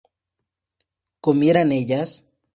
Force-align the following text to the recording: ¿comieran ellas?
¿comieran 1.21 1.71
ellas? 1.71 2.27